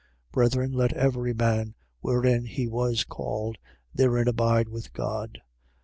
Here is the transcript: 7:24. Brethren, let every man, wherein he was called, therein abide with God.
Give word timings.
7:24. 0.29 0.31
Brethren, 0.31 0.71
let 0.71 0.93
every 0.93 1.33
man, 1.35 1.75
wherein 1.99 2.45
he 2.45 2.67
was 2.67 3.03
called, 3.03 3.59
therein 3.93 4.27
abide 4.27 4.67
with 4.67 4.91
God. 4.93 5.41